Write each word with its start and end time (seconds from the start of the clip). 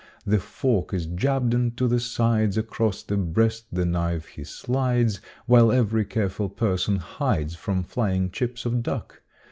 The 0.25 0.39
fork 0.39 0.95
is 0.95 1.05
jabbed 1.05 1.53
into 1.53 1.87
the 1.87 1.99
sides 1.99 2.57
Across 2.57 3.03
the 3.03 3.17
breast 3.17 3.67
the 3.71 3.85
knife 3.85 4.29
he 4.29 4.43
slides 4.43 5.21
While 5.45 5.71
every 5.71 6.05
careful 6.05 6.49
person 6.49 6.95
hides 6.95 7.53
From 7.53 7.83
flying 7.83 8.31
chips 8.31 8.65
of 8.65 8.81
duck. 8.81 9.21